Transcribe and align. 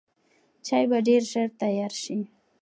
چای 0.65 0.85
به 0.89 0.97
ډېر 1.07 1.21
ژر 1.31 1.49
تیار 1.61 1.93
شي. 2.01 2.19